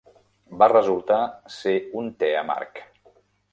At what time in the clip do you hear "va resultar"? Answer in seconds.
0.63-1.19